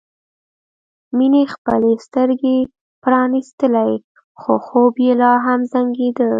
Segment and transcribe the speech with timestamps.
[1.17, 2.57] مينې خپلې سترګې
[3.03, 3.91] پرانيستلې
[4.39, 6.29] خو خوب یې لا هم زنګېده